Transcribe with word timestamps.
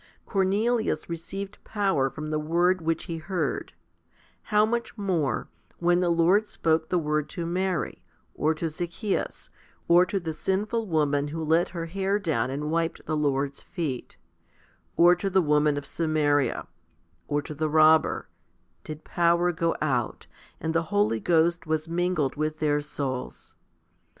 Cornelius 0.25 1.07
received 1.07 1.63
power 1.63 2.09
from 2.09 2.31
the 2.31 2.39
word 2.39 2.81
which 2.81 3.03
he 3.03 3.17
heard; 3.17 3.71
how 4.45 4.65
much 4.65 4.97
more, 4.97 5.47
when 5.77 5.99
the 5.99 6.09
Lord 6.09 6.47
spoke 6.47 6.89
the 6.89 6.97
word 6.97 7.29
to 7.29 7.45
Mary, 7.45 8.01
or 8.33 8.55
to 8.55 8.67
Zacchaeus, 8.67 9.51
or 9.87 10.03
to 10.07 10.19
the 10.19 10.33
sinful 10.33 10.87
woman 10.87 11.27
who 11.27 11.43
let 11.43 11.69
her 11.69 11.85
hair 11.85 12.17
down 12.17 12.49
and 12.49 12.71
wiped 12.71 13.05
the 13.05 13.15
Lord's 13.15 13.61
feet, 13.61 14.17
or 14.97 15.13
to 15.15 15.29
the 15.29 15.39
woman 15.39 15.77
of 15.77 15.85
Samaria, 15.85 16.65
or 17.27 17.43
to 17.43 17.53
the 17.53 17.69
robber, 17.69 18.27
did 18.83 19.03
power 19.03 19.51
go 19.51 19.75
out, 19.83 20.25
and 20.59 20.73
the 20.73 20.81
Holy 20.89 21.19
Ghost 21.19 21.67
was 21.67 21.87
mingled 21.87 22.35
with 22.35 22.57
their 22.57 22.81
souls 22.81 23.53